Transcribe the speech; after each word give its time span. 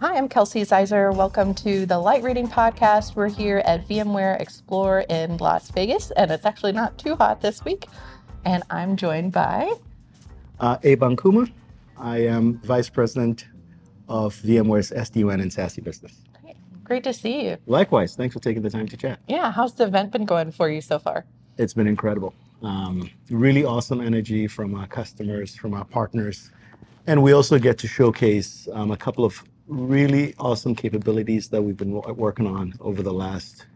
Hi, 0.00 0.16
I'm 0.16 0.28
Kelsey 0.28 0.62
Ziser. 0.62 1.14
Welcome 1.14 1.54
to 1.56 1.84
the 1.84 1.98
Light 1.98 2.22
Reading 2.22 2.48
Podcast. 2.48 3.16
We're 3.16 3.28
here 3.28 3.58
at 3.66 3.86
VMware 3.86 4.40
Explore 4.40 5.00
in 5.10 5.36
Las 5.36 5.70
Vegas, 5.72 6.10
and 6.12 6.30
it's 6.30 6.46
actually 6.46 6.72
not 6.72 6.96
too 6.98 7.16
hot 7.16 7.42
this 7.42 7.62
week. 7.64 7.86
And 8.46 8.62
I'm 8.70 8.96
joined 8.96 9.32
by 9.32 9.74
Uh, 10.58 10.78
Abe 10.84 11.00
Ankumah. 11.02 11.52
I 11.98 12.18
am 12.18 12.58
Vice 12.64 12.88
President 12.88 13.46
of 14.08 14.34
VMware's 14.36 14.90
SD-WAN 14.90 15.40
and 15.40 15.50
SASE 15.50 15.84
business. 15.84 16.14
Great 16.82 17.04
to 17.04 17.12
see 17.12 17.44
you. 17.44 17.58
Likewise, 17.66 18.16
thanks 18.16 18.32
for 18.32 18.40
taking 18.40 18.62
the 18.62 18.70
time 18.70 18.88
to 18.88 18.96
chat. 18.96 19.20
Yeah, 19.28 19.52
how's 19.52 19.74
the 19.74 19.84
event 19.84 20.12
been 20.12 20.24
going 20.24 20.50
for 20.50 20.70
you 20.70 20.80
so 20.80 20.98
far? 20.98 21.26
It's 21.58 21.74
been 21.74 21.86
incredible. 21.86 22.32
Um, 22.62 23.10
really 23.30 23.64
awesome 23.64 24.00
energy 24.00 24.46
from 24.46 24.74
our 24.74 24.86
customers, 24.86 25.54
from 25.54 25.74
our 25.74 25.84
partners. 25.84 26.50
And 27.06 27.22
we 27.22 27.32
also 27.32 27.58
get 27.58 27.76
to 27.78 27.86
showcase 27.86 28.66
um, 28.72 28.90
a 28.90 28.96
couple 28.96 29.24
of 29.26 29.44
really 29.70 30.34
awesome 30.38 30.74
capabilities 30.74 31.48
that 31.48 31.62
we've 31.62 31.76
been 31.76 31.92
wo- 31.92 32.12
working 32.12 32.46
on 32.46 32.74
over 32.80 33.02
the 33.02 33.12
last 33.12 33.66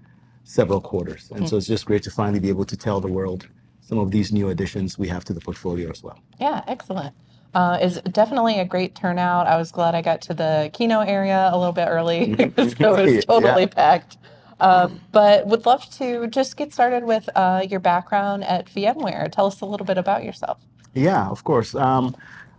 several 0.42 0.80
quarters. 0.80 1.30
And 1.34 1.48
so 1.48 1.56
it's 1.56 1.66
just 1.66 1.86
great 1.86 2.02
to 2.02 2.10
finally 2.10 2.40
be 2.40 2.48
able 2.48 2.64
to 2.66 2.76
tell 2.76 3.00
the 3.00 3.08
world 3.08 3.48
some 3.80 3.98
of 3.98 4.10
these 4.10 4.32
new 4.32 4.48
additions 4.50 4.98
we 4.98 5.08
have 5.08 5.24
to 5.26 5.32
the 5.32 5.40
portfolio 5.40 5.90
as 5.90 6.02
well. 6.02 6.18
Yeah, 6.40 6.62
excellent. 6.66 7.14
Uh, 7.54 7.78
is 7.80 8.00
definitely 8.10 8.58
a 8.58 8.64
great 8.64 8.94
turnout. 8.96 9.46
I 9.46 9.56
was 9.56 9.70
glad 9.70 9.94
I 9.94 10.02
got 10.02 10.20
to 10.22 10.34
the 10.34 10.70
keynote 10.72 11.06
area 11.06 11.48
a 11.52 11.56
little 11.56 11.72
bit 11.72 11.86
early, 11.88 12.34
so 12.56 12.96
it 12.96 13.14
was 13.16 13.24
totally 13.24 13.62
Yeah. 13.62 13.66
packed. 13.68 14.16
Uh, 14.58 14.88
but 15.12 15.46
would 15.46 15.64
love 15.66 15.88
to 15.98 16.26
just 16.28 16.56
get 16.56 16.72
started 16.72 17.04
with 17.04 17.28
uh, 17.36 17.64
your 17.68 17.80
background 17.80 18.42
at 18.44 18.66
VMware. 18.66 19.30
Tell 19.30 19.46
us 19.46 19.60
a 19.60 19.66
little 19.66 19.86
bit 19.86 19.98
about 19.98 20.24
yourself. 20.24 20.58
Yeah, 20.94 21.28
of 21.28 21.44
course. 21.44 21.74
Um, 21.74 22.16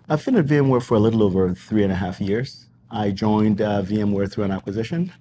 I've 0.10 0.24
been 0.24 0.36
at 0.38 0.46
VMware 0.46 0.84
for 0.84 0.96
a 0.96 1.00
little 1.00 1.24
over 1.24 1.54
three 1.54 1.84
and 1.84 1.92
a 1.92 1.96
half 1.96 2.22
years. 2.22 2.65
I 2.96 3.12
joined 3.12 3.62
uh, 3.62 3.82
VMware 3.84 4.32
through 4.32 4.46
an 4.46 4.52
acquisition. 4.52 5.12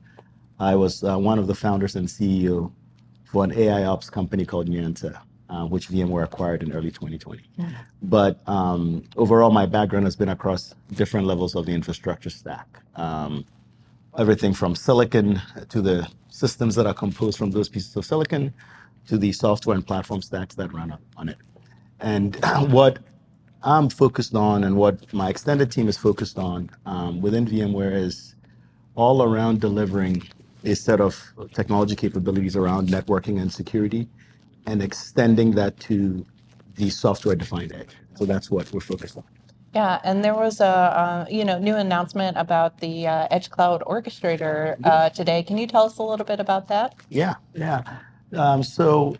I 0.61 0.77
was 0.77 1.03
uh, 1.03 1.19
one 1.19 1.41
of 1.41 1.49
the 1.49 1.55
founders 1.57 1.97
and 1.97 2.07
CEO 2.07 2.73
for 3.25 3.43
an 3.43 3.53
AI 3.53 3.85
ops 3.85 4.09
company 4.09 4.47
called 4.47 4.69
Nyansa, 4.69 5.19
uh, 5.51 5.67
which 5.67 5.89
VMware 5.89 6.23
acquired 6.23 6.63
in 6.63 6.73
early 6.73 6.93
2020. 6.93 7.43
But 8.03 8.41
um, 8.49 9.03
overall, 9.17 9.51
my 9.51 9.67
background 9.67 10.05
has 10.07 10.15
been 10.15 10.29
across 10.29 10.73
different 10.93 11.27
levels 11.27 11.57
of 11.57 11.67
the 11.67 11.73
infrastructure 11.73 12.31
stack. 12.31 12.69
Um, 12.95 13.45
everything 14.17 14.55
from 14.55 14.77
silicon 14.77 15.43
to 15.69 15.83
the 15.83 16.09
systems 16.29 16.77
that 16.77 16.87
are 16.87 16.95
composed 16.95 17.37
from 17.37 17.51
those 17.51 17.69
pieces 17.69 17.97
of 17.97 18.05
silicon 18.05 18.55
to 19.09 19.19
the 19.19 19.33
software 19.33 19.75
and 19.75 19.85
platform 19.85 20.23
stacks 20.23 20.55
that 20.55 20.73
run 20.73 20.97
on 21.17 21.29
it. 21.29 21.39
And 21.99 22.37
what 22.71 23.01
I'm 23.65 23.89
focused 23.89 24.35
on 24.35 24.65
and 24.65 24.77
what 24.77 25.13
my 25.13 25.31
extended 25.31 25.73
team 25.73 25.89
is 25.89 25.97
focused 25.97 26.39
on 26.39 26.71
um, 26.87 27.23
within 27.23 27.47
VMware 27.47 27.95
is 27.95 28.35
all 28.95 29.23
around 29.23 29.61
delivering 29.61 30.23
a 30.65 30.75
set 30.75 31.01
of 31.01 31.21
technology 31.55 31.97
capabilities 31.97 32.57
around 32.57 32.89
networking 32.89 33.41
and 33.41 33.53
security 33.53 34.07
and 34.67 34.83
extending 34.83 35.53
that 35.53 35.79
to 35.81 36.25
the 36.77 36.91
software 36.91 37.35
defined 37.37 37.73
edge. 37.73 37.97
So 38.17 38.27
that's 38.27 38.51
what 38.51 38.71
we're 38.73 38.81
focused 38.81 39.17
on. 39.17 39.25
Yeah, 39.75 40.01
and 40.05 40.25
there 40.25 40.35
was 40.35 40.61
a 40.61 40.67
uh, 40.67 41.27
you 41.29 41.45
know 41.45 41.59
new 41.59 41.75
announcement 41.75 42.37
about 42.37 42.79
the 42.79 43.09
uh, 43.09 43.27
Edge 43.31 43.51
Cloud 43.51 43.83
Orchestrator 43.83 44.77
uh, 44.85 45.11
today. 45.11 45.43
Can 45.43 45.59
you 45.59 45.67
tell 45.67 45.85
us 45.85 45.99
a 45.99 46.03
little 46.03 46.27
bit 46.27 46.39
about 46.39 46.69
that? 46.69 46.95
Yeah, 47.09 47.35
yeah. 47.55 47.83
Um, 48.33 48.63
so 48.63 49.17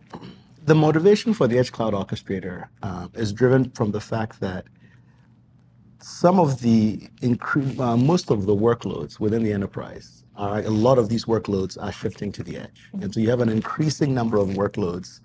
the 0.65 0.75
motivation 0.75 1.35
for 1.35 1.47
the 1.47 1.59
Edge 1.59 1.73
Cloud 1.73 1.93
Orchestrator 1.93 2.69
um, 2.83 3.13
is 3.15 3.33
driven 3.33 3.71
from 3.73 3.91
the 3.91 4.01
fact 4.01 4.41
that 4.41 4.65
some 6.01 6.39
of 6.39 6.61
the 6.61 7.09
uh, 7.23 7.97
most 7.97 8.31
of 8.31 8.47
the 8.47 8.55
workloads 8.55 9.21
within 9.21 9.43
the 9.43 9.53
enterprise 9.53 10.25
are 10.37 10.61
a 10.61 10.71
lot 10.71 10.99
of 10.99 11.09
these 11.09 11.27
workloads 11.27 11.81
are 11.83 11.93
shifting 11.93 12.33
to 12.33 12.43
the 12.43 12.57
edge, 12.57 12.91
and 13.01 13.13
so 13.13 13.21
you 13.21 13.31
have 13.31 13.41
an 13.41 13.49
increasing 13.49 14.15
number 14.15 14.39
of 14.39 14.49
workloads, 14.51 15.21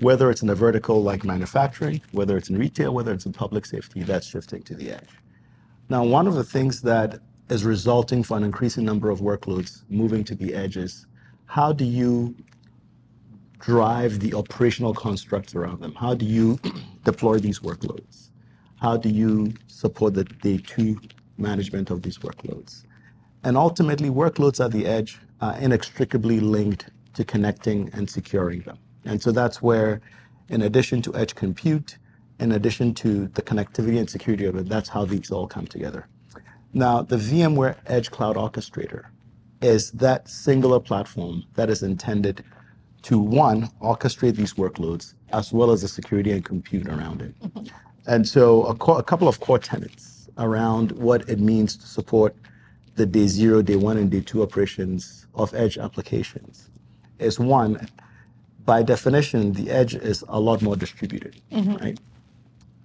whether 0.00 0.30
it's 0.30 0.42
in 0.42 0.50
a 0.50 0.54
vertical 0.54 1.02
like 1.02 1.24
manufacturing, 1.24 2.00
whether 2.12 2.36
it's 2.36 2.50
in 2.50 2.58
retail, 2.58 2.94
whether 2.94 3.12
it's 3.12 3.26
in 3.26 3.32
public 3.32 3.66
safety, 3.66 4.02
that's 4.02 4.26
shifting 4.26 4.62
to 4.62 4.74
the 4.74 4.92
edge. 4.92 5.08
Now, 5.88 6.04
one 6.04 6.26
of 6.26 6.34
the 6.34 6.44
things 6.44 6.82
that 6.82 7.20
is 7.48 7.64
resulting 7.64 8.22
for 8.22 8.36
an 8.36 8.44
increasing 8.44 8.84
number 8.84 9.10
of 9.10 9.20
workloads 9.20 9.82
moving 9.88 10.22
to 10.24 10.34
the 10.34 10.54
edge 10.54 10.76
is 10.76 11.06
how 11.46 11.72
do 11.72 11.84
you 11.84 12.34
drive 13.62 14.18
the 14.18 14.34
operational 14.34 14.92
constructs 14.92 15.54
around 15.54 15.80
them? 15.80 15.94
How 15.94 16.14
do 16.14 16.26
you 16.26 16.58
deploy 17.04 17.38
these 17.38 17.60
workloads? 17.60 18.28
How 18.76 18.96
do 18.96 19.08
you 19.08 19.54
support 19.68 20.14
the 20.14 20.24
day 20.24 20.58
two 20.58 21.00
management 21.38 21.90
of 21.90 22.02
these 22.02 22.18
workloads? 22.18 22.84
And 23.44 23.56
ultimately, 23.56 24.10
workloads 24.10 24.64
at 24.64 24.72
the 24.72 24.86
edge 24.86 25.18
are 25.40 25.56
inextricably 25.58 26.40
linked 26.40 26.90
to 27.14 27.24
connecting 27.24 27.88
and 27.92 28.10
securing 28.10 28.60
them. 28.62 28.78
And 29.04 29.22
so 29.22 29.30
that's 29.32 29.62
where, 29.62 30.00
in 30.48 30.62
addition 30.62 31.00
to 31.02 31.14
edge 31.14 31.34
compute, 31.34 31.98
in 32.40 32.52
addition 32.52 32.94
to 32.94 33.28
the 33.28 33.42
connectivity 33.42 33.98
and 33.98 34.10
security 34.10 34.44
of 34.44 34.56
it, 34.56 34.68
that's 34.68 34.88
how 34.88 35.04
these 35.04 35.30
all 35.30 35.46
come 35.46 35.66
together. 35.66 36.08
Now, 36.72 37.02
the 37.02 37.16
VMware 37.16 37.76
Edge 37.86 38.10
Cloud 38.10 38.36
Orchestrator 38.36 39.04
is 39.60 39.92
that 39.92 40.28
singular 40.28 40.80
platform 40.80 41.44
that 41.54 41.70
is 41.70 41.82
intended 41.82 42.44
to 43.02 43.18
one, 43.18 43.68
orchestrate 43.80 44.36
these 44.36 44.54
workloads 44.54 45.14
as 45.32 45.52
well 45.52 45.70
as 45.70 45.82
the 45.82 45.88
security 45.88 46.30
and 46.32 46.44
compute 46.44 46.86
around 46.88 47.22
it. 47.22 47.34
And 48.06 48.26
so, 48.28 48.64
a, 48.64 48.74
co- 48.74 48.96
a 48.96 49.02
couple 49.02 49.28
of 49.28 49.40
core 49.40 49.58
tenets 49.58 50.28
around 50.38 50.92
what 50.92 51.28
it 51.28 51.38
means 51.40 51.76
to 51.76 51.86
support 51.86 52.34
the 52.96 53.06
day 53.06 53.26
zero, 53.26 53.62
day 53.62 53.76
one, 53.76 53.96
and 53.96 54.10
day 54.10 54.20
two 54.20 54.42
operations 54.42 55.26
of 55.34 55.54
edge 55.54 55.78
applications 55.78 56.70
is 57.18 57.38
one, 57.40 57.88
by 58.64 58.82
definition, 58.82 59.52
the 59.52 59.70
edge 59.70 59.94
is 59.94 60.24
a 60.28 60.38
lot 60.38 60.62
more 60.62 60.76
distributed, 60.76 61.40
right? 61.80 61.98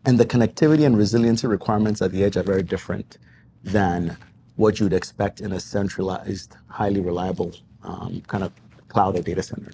And 0.06 0.18
the 0.20 0.26
connectivity 0.26 0.86
and 0.86 0.98
resiliency 0.98 1.48
requirements 1.48 2.02
at 2.02 2.12
the 2.12 2.24
edge 2.24 2.38
are 2.38 2.44
very 2.44 2.64
different 2.64 3.18
than 3.64 4.16
what 4.56 4.80
you'd 4.80 4.94
expect 4.94 5.42
in 5.42 5.52
a 5.52 5.60
centralized, 5.60 6.56
highly 6.70 7.02
reliable 7.02 7.52
um, 7.84 8.22
kind 8.28 8.44
of 8.44 8.52
cloud 8.88 9.18
or 9.18 9.22
data 9.22 9.44
center. 9.44 9.72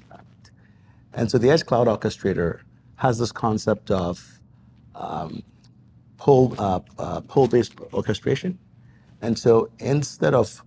And 1.13 1.29
so 1.29 1.38
the 1.38 1.50
Edge 1.50 1.66
Cloud 1.66 1.88
Orchestrator 1.88 2.62
has 2.96 3.18
this 3.19 3.31
concept 3.31 3.91
of 3.91 4.40
um, 4.96 5.44
pull, 6.18 6.56
uh, 6.57 6.79
uh, 7.00 7.22
pull-based 7.22 7.74
orchestration. 7.94 8.57
And 9.22 9.38
so 9.38 9.69
instead 9.79 10.34
of 10.34 10.63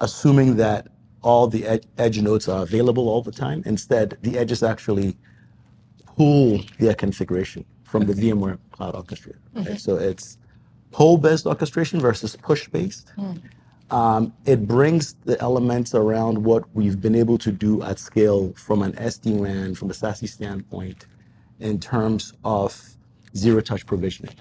assuming 0.00 0.56
that 0.56 0.88
all 1.22 1.46
the 1.48 1.66
ed- 1.66 1.86
edge 1.98 2.20
nodes 2.20 2.48
are 2.48 2.62
available 2.62 3.08
all 3.08 3.22
the 3.22 3.32
time, 3.32 3.62
instead 3.66 4.16
the 4.22 4.38
edges 4.38 4.62
actually 4.62 5.16
pull 6.16 6.60
their 6.78 6.94
configuration 6.94 7.64
from 7.84 8.06
the 8.06 8.12
VMware 8.12 8.58
Cloud 8.72 8.94
Orchestrator. 8.94 9.38
Right? 9.54 9.80
So 9.80 9.96
it's 9.96 10.38
pull-based 10.90 11.46
orchestration 11.46 12.00
versus 12.00 12.36
push-based. 12.36 13.12
Um, 13.90 14.34
it 14.44 14.66
brings 14.66 15.14
the 15.24 15.40
elements 15.40 15.94
around 15.94 16.44
what 16.44 16.64
we've 16.74 17.00
been 17.00 17.14
able 17.14 17.38
to 17.38 17.50
do 17.50 17.82
at 17.82 17.98
scale 17.98 18.52
from 18.52 18.82
an 18.82 18.92
SD-WAN, 18.92 19.74
from 19.74 19.90
a 19.90 19.94
SASE 19.94 20.28
standpoint, 20.28 21.06
in 21.60 21.80
terms 21.80 22.34
of 22.44 22.78
zero-touch 23.34 23.86
provisioning. 23.86 24.34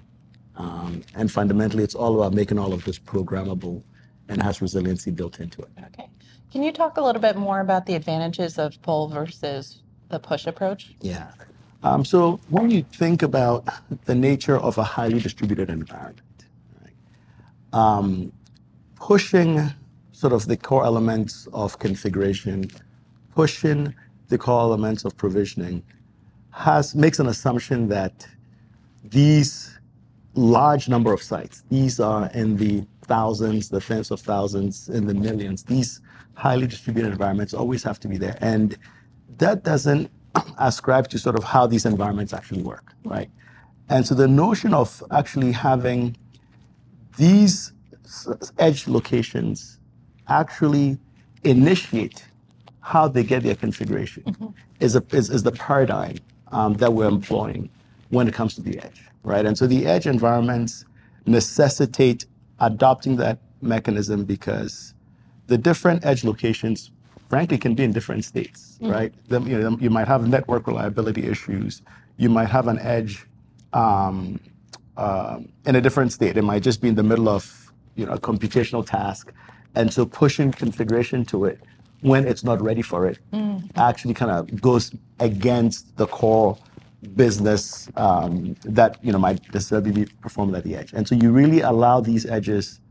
Um, 0.58 1.04
and 1.16 1.32
fundamentally, 1.32 1.84
it's 1.84 1.96
all 1.96 2.20
about 2.20 2.34
making 2.34 2.60
all 2.60 2.74
of 2.74 2.84
this 2.84 3.00
programmable 3.00 3.84
and 4.28 4.42
has 4.42 4.62
resiliency 4.62 5.12
built 5.12 5.40
into 5.40 5.62
it. 5.62 5.70
Okay. 5.86 6.10
Can 6.52 6.64
you 6.64 6.72
talk 6.72 6.98
a 6.98 7.02
little 7.02 7.22
bit 7.22 7.38
more 7.38 7.60
about 7.60 7.86
the 7.86 7.96
advantages 7.96 8.58
of 8.58 8.82
pull 8.82 9.08
versus 9.08 9.84
the 10.10 10.20
push 10.20 10.48
approach? 10.48 10.96
Yeah. 11.02 11.32
Um, 11.84 12.04
so 12.04 12.40
when 12.50 12.72
you 12.72 12.84
think 12.84 13.22
about 13.22 13.68
the 14.06 14.16
nature 14.16 14.58
of 14.58 14.78
a 14.78 14.84
highly 14.84 15.20
distributed 15.20 15.70
environment, 15.70 16.46
right, 16.82 16.94
um, 17.80 18.34
pushing 19.08 19.62
sort 20.12 20.34
of 20.34 20.48
the 20.48 20.58
core 20.58 20.84
elements 20.84 21.48
of 21.54 21.80
configuration, 21.80 22.70
pushing 23.34 23.96
the 24.28 24.38
core 24.38 24.60
elements 24.60 25.06
of 25.06 25.16
provisioning, 25.16 25.82
has 26.52 26.94
makes 26.94 27.18
an 27.18 27.28
assumption 27.28 27.88
that 27.88 28.28
these 29.06 29.80
large 30.34 30.90
number 30.90 31.14
of 31.14 31.24
sites, 31.24 31.64
these 31.70 32.02
are 32.02 32.30
in 32.34 32.58
the 32.58 32.86
thousands, 33.04 33.70
the 33.70 33.80
tens 33.80 34.12
of 34.12 34.20
thousands, 34.20 34.90
in 34.90 35.08
the 35.08 35.14
millions. 35.14 35.64
These 35.64 36.02
highly 36.34 36.68
distributed 36.68 37.14
environments 37.14 37.54
always 37.54 37.84
have 37.84 38.02
to 38.02 38.10
be 38.10 38.18
there, 38.18 38.38
and 38.42 38.78
that 39.38 39.64
doesn't 39.64 40.12
ascribe 40.60 41.08
to 41.12 41.18
sort 41.18 41.38
of 41.38 41.46
how 41.46 41.66
these 41.66 41.86
environments 41.86 42.34
actually 42.34 42.62
work, 42.62 42.92
right? 43.06 43.30
And 43.88 44.06
so 44.06 44.16
the 44.16 44.28
notion 44.28 44.74
of 44.74 45.02
actually 45.12 45.54
having 45.54 46.18
these 47.16 47.72
edge 48.60 48.88
locations 48.88 49.80
actually 50.30 50.98
initiate 51.44 52.26
how 52.82 53.08
they 53.08 53.24
get 53.24 53.44
their 53.44 53.56
configuration 53.56 54.24
is, 54.80 54.96
a, 54.96 55.04
is, 55.12 55.30
is 55.30 55.44
the 55.44 55.54
paradigm 55.54 56.18
um, 56.52 56.76
that 56.76 56.94
we're 56.94 57.08
employing 57.08 57.70
when 58.10 58.28
it 58.28 58.34
comes 58.34 58.56
to 58.56 58.62
the 58.62 58.80
edge, 58.80 59.04
right? 59.24 59.46
And 59.46 59.58
so 59.58 59.68
the 59.68 59.86
edge 59.88 60.08
environments 60.08 60.86
necessitate 61.28 62.26
adopting 62.60 63.18
that 63.18 63.40
mechanism 63.62 64.26
because 64.26 64.94
the 65.48 65.58
different 65.58 66.06
edge 66.06 66.24
locations, 66.26 66.92
frankly, 67.30 67.58
can 67.58 67.76
be 67.76 67.84
in 67.84 67.94
different 67.94 68.26
states, 68.26 68.80
right? 68.82 69.14
The- 69.30 69.42
you, 69.42 69.60
know, 69.60 69.78
you 69.82 69.90
might 69.92 70.08
have 70.08 70.28
network 70.28 70.68
reliability 70.68 71.28
issues. 71.28 71.84
You 72.18 72.30
might 72.30 72.50
have 72.50 72.68
an 72.70 72.80
edge 72.80 73.26
um, 73.74 74.40
um, 74.98 75.50
in 75.66 75.76
a 75.76 75.82
different 75.82 76.14
state. 76.14 76.38
It 76.38 76.44
might 76.44 76.64
just 76.64 76.82
be 76.82 76.90
in 76.90 76.96
the 76.96 77.04
middle 77.04 77.30
of 77.30 77.67
you 77.98 78.06
know 78.08 78.14
a 78.14 78.20
computational 78.20 78.86
task, 78.86 79.34
and 79.76 79.94
so 79.94 80.06
pushing 80.06 80.52
configuration 80.54 81.26
to 81.28 81.46
it 81.46 81.62
when 82.02 82.28
it's 82.28 82.46
not 82.46 82.62
ready 82.62 82.84
for 82.84 83.08
it 83.08 83.20
actually 83.78 84.16
kind 84.16 84.32
of 84.32 84.62
goes 84.62 84.94
against 85.22 85.98
the 85.98 86.08
core 86.08 86.58
business 87.16 87.90
um, 87.98 88.56
that 88.66 89.00
you 89.04 89.12
know 89.14 89.20
might 89.20 89.42
necessarily 89.54 89.92
be 89.92 90.06
performed 90.22 90.56
at 90.56 90.64
the 90.66 90.76
edge. 90.76 90.94
And 90.94 91.08
so 91.08 91.16
you 91.16 91.32
really 91.32 91.62
allow 91.62 92.02
these 92.02 92.26
edges 92.28 92.82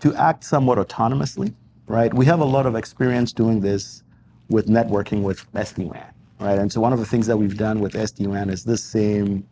to 0.00 0.14
act 0.16 0.44
somewhat 0.44 0.78
autonomously, 0.78 1.54
right? 1.88 2.12
We 2.14 2.26
have 2.26 2.40
a 2.40 2.46
lot 2.46 2.66
of 2.66 2.76
experience 2.76 3.32
doing 3.32 3.60
this 3.60 4.04
with 4.50 4.68
networking 4.68 5.22
with 5.22 5.50
SD-WAN, 5.54 6.04
right? 6.40 6.58
And 6.58 6.72
so 6.72 6.80
one 6.80 6.92
of 6.94 7.00
the 7.00 7.06
things 7.06 7.26
that 7.28 7.36
we've 7.38 7.58
done 7.58 7.80
with 7.80 7.94
SD-WAN 7.94 8.50
is 8.50 8.64
this 8.64 8.84
same 8.84 9.46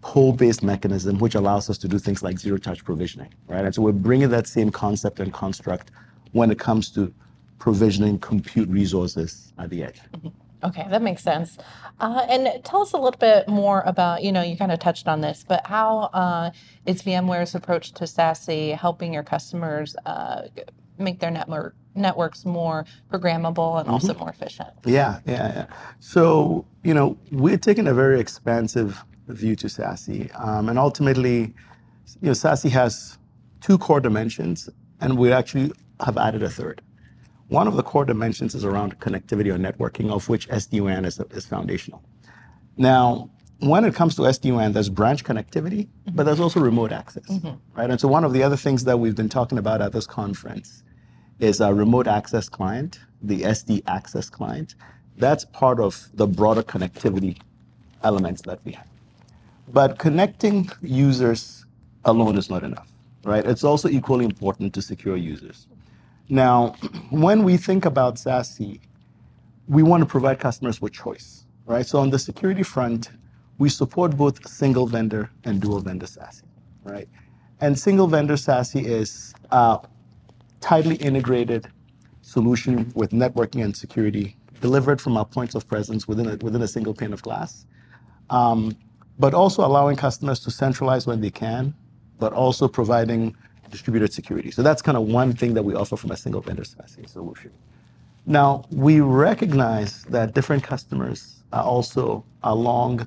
pull-based 0.00 0.62
mechanism, 0.62 1.18
which 1.18 1.34
allows 1.34 1.68
us 1.68 1.78
to 1.78 1.88
do 1.88 1.98
things 1.98 2.22
like 2.22 2.38
zero-touch 2.38 2.84
provisioning, 2.84 3.32
right? 3.48 3.64
And 3.64 3.74
so 3.74 3.82
we're 3.82 3.92
bringing 3.92 4.28
that 4.30 4.46
same 4.46 4.70
concept 4.70 5.20
and 5.20 5.32
construct 5.32 5.90
when 6.32 6.50
it 6.50 6.58
comes 6.58 6.90
to 6.92 7.12
provisioning 7.58 8.18
compute 8.18 8.68
resources 8.68 9.52
at 9.58 9.70
the 9.70 9.82
edge. 9.82 10.00
Okay, 10.64 10.86
that 10.90 11.02
makes 11.02 11.22
sense. 11.22 11.58
Uh, 12.00 12.26
and 12.28 12.64
tell 12.64 12.82
us 12.82 12.92
a 12.92 12.96
little 12.96 13.18
bit 13.18 13.48
more 13.48 13.82
about, 13.86 14.22
you 14.22 14.32
know, 14.32 14.42
you 14.42 14.56
kind 14.56 14.72
of 14.72 14.78
touched 14.78 15.08
on 15.08 15.20
this, 15.20 15.44
but 15.46 15.66
how 15.66 16.10
uh, 16.12 16.50
is 16.86 17.02
VMware's 17.02 17.54
approach 17.54 17.92
to 17.92 18.04
SASE 18.04 18.76
helping 18.76 19.12
your 19.12 19.22
customers 19.22 19.96
uh, 20.06 20.42
make 20.98 21.20
their 21.20 21.30
network 21.30 21.74
networks 21.94 22.44
more 22.44 22.84
programmable 23.10 23.80
and 23.80 23.88
also 23.88 24.14
more 24.14 24.30
efficient? 24.30 24.70
Yeah, 24.84 25.20
yeah, 25.26 25.52
yeah. 25.54 25.66
So, 25.98 26.64
you 26.84 26.94
know, 26.94 27.18
we're 27.32 27.58
taking 27.58 27.88
a 27.88 27.94
very 27.94 28.20
expansive 28.20 29.04
view 29.28 29.56
to 29.56 29.66
SASE. 29.66 30.30
Um, 30.38 30.68
and 30.68 30.78
ultimately, 30.78 31.54
you 32.20 32.28
know, 32.28 32.32
SASE 32.32 32.70
has 32.70 33.18
two 33.60 33.78
core 33.78 34.00
dimensions, 34.00 34.68
and 35.00 35.18
we 35.18 35.32
actually 35.32 35.72
have 36.00 36.16
added 36.16 36.42
a 36.42 36.50
third. 36.50 36.80
One 37.48 37.66
of 37.66 37.76
the 37.76 37.82
core 37.82 38.04
dimensions 38.04 38.54
is 38.54 38.64
around 38.64 38.98
connectivity 39.00 39.52
or 39.52 39.58
networking, 39.58 40.10
of 40.10 40.28
which 40.28 40.48
SD-WAN 40.48 41.04
is, 41.04 41.18
is 41.30 41.46
foundational. 41.46 42.02
Now, 42.76 43.30
when 43.60 43.84
it 43.84 43.94
comes 43.94 44.14
to 44.16 44.22
SD-WAN, 44.22 44.72
there's 44.72 44.88
branch 44.90 45.24
connectivity, 45.24 45.88
but 46.12 46.24
there's 46.24 46.40
also 46.40 46.60
remote 46.60 46.92
access, 46.92 47.24
right? 47.74 47.90
And 47.90 48.00
so 48.00 48.06
one 48.06 48.24
of 48.24 48.32
the 48.32 48.42
other 48.42 48.56
things 48.56 48.84
that 48.84 48.98
we've 49.00 49.16
been 49.16 49.28
talking 49.28 49.58
about 49.58 49.80
at 49.80 49.92
this 49.92 50.06
conference 50.06 50.84
is 51.40 51.60
a 51.60 51.72
remote 51.72 52.06
access 52.06 52.48
client, 52.48 53.00
the 53.22 53.42
SD 53.42 53.82
access 53.86 54.28
client. 54.30 54.74
That's 55.16 55.44
part 55.46 55.80
of 55.80 56.08
the 56.14 56.26
broader 56.26 56.62
connectivity 56.62 57.40
elements 58.04 58.42
that 58.42 58.60
we 58.64 58.72
have. 58.72 58.86
But 59.72 59.98
connecting 59.98 60.70
users 60.82 61.66
alone 62.04 62.38
is 62.38 62.48
not 62.48 62.62
enough, 62.62 62.88
right? 63.24 63.44
It's 63.44 63.64
also 63.64 63.88
equally 63.88 64.24
important 64.24 64.72
to 64.74 64.82
secure 64.82 65.16
users. 65.16 65.66
Now, 66.28 66.74
when 67.10 67.44
we 67.44 67.56
think 67.56 67.84
about 67.84 68.16
SASE, 68.16 68.80
we 69.68 69.82
want 69.82 70.02
to 70.02 70.06
provide 70.06 70.38
customers 70.40 70.80
with 70.80 70.92
choice, 70.92 71.44
right? 71.66 71.86
So 71.86 71.98
on 71.98 72.10
the 72.10 72.18
security 72.18 72.62
front, 72.62 73.10
we 73.58 73.68
support 73.68 74.16
both 74.16 74.46
single 74.48 74.86
vendor 74.86 75.30
and 75.44 75.60
dual 75.60 75.80
vendor 75.80 76.06
SASE, 76.06 76.42
right? 76.84 77.08
And 77.60 77.78
single 77.78 78.06
vendor 78.06 78.34
SASE 78.34 78.82
is 78.84 79.34
a 79.50 79.80
tightly 80.60 80.96
integrated 80.96 81.68
solution 82.22 82.90
with 82.94 83.10
networking 83.10 83.64
and 83.64 83.76
security 83.76 84.36
delivered 84.60 85.00
from 85.00 85.16
our 85.16 85.24
points 85.24 85.54
of 85.54 85.66
presence 85.68 86.08
within 86.08 86.26
a, 86.28 86.36
within 86.36 86.62
a 86.62 86.68
single 86.68 86.94
pane 86.94 87.12
of 87.12 87.22
glass, 87.22 87.66
um, 88.30 88.76
but 89.18 89.34
also 89.34 89.64
allowing 89.64 89.96
customers 89.96 90.40
to 90.40 90.50
centralize 90.50 91.06
when 91.06 91.20
they 91.20 91.30
can, 91.30 91.74
but 92.18 92.32
also 92.32 92.68
providing 92.68 93.34
distributed 93.70 94.12
security. 94.12 94.50
So 94.50 94.62
that's 94.62 94.80
kind 94.82 94.96
of 94.96 95.04
one 95.04 95.32
thing 95.34 95.54
that 95.54 95.62
we 95.62 95.74
offer 95.74 95.96
from 95.96 96.10
a 96.10 96.16
single 96.16 96.40
vendor 96.40 96.62
SASE 96.62 97.08
solution. 97.08 97.50
Now, 98.26 98.64
we 98.70 99.00
recognize 99.00 100.04
that 100.04 100.34
different 100.34 100.62
customers 100.62 101.42
are 101.52 101.64
also 101.64 102.24
along 102.42 103.06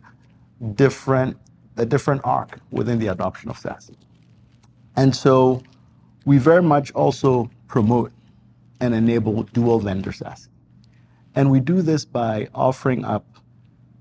different, 0.75 1.37
a 1.77 1.85
different 1.85 2.21
arc 2.23 2.59
within 2.71 2.99
the 2.99 3.07
adoption 3.07 3.49
of 3.49 3.59
SASE. 3.59 3.95
And 4.95 5.15
so 5.15 5.61
we 6.25 6.37
very 6.37 6.63
much 6.63 6.91
also 6.91 7.49
promote 7.67 8.11
and 8.79 8.93
enable 8.93 9.43
dual 9.43 9.79
vendor 9.79 10.11
SASE. 10.11 10.47
And 11.35 11.49
we 11.49 11.59
do 11.59 11.81
this 11.81 12.03
by 12.03 12.49
offering 12.53 13.05
up 13.05 13.25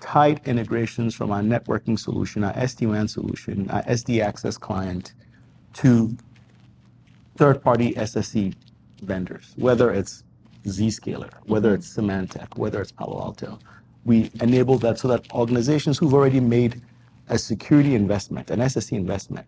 tight 0.00 0.46
integrations 0.46 1.14
from 1.14 1.30
our 1.30 1.42
networking 1.42 1.98
solution, 1.98 2.44
our 2.44 2.52
SD-WAN 2.54 3.08
solution, 3.08 3.70
our 3.70 3.82
SD 3.84 4.22
access 4.22 4.56
client 4.56 5.12
to 5.74 6.16
third-party 7.36 7.94
SSE 7.94 8.54
vendors, 9.02 9.54
whether 9.56 9.92
it's 9.92 10.24
Zscaler, 10.64 11.30
whether 11.44 11.74
it's 11.74 11.96
Symantec, 11.96 12.56
whether 12.56 12.80
it's 12.80 12.92
Palo 12.92 13.20
Alto. 13.20 13.58
We 14.04 14.30
enable 14.40 14.78
that 14.78 14.98
so 14.98 15.08
that 15.08 15.30
organizations 15.32 15.98
who've 15.98 16.14
already 16.14 16.40
made 16.40 16.82
a 17.28 17.38
security 17.38 17.94
investment, 17.94 18.50
an 18.50 18.60
SSE 18.60 18.92
investment, 18.92 19.46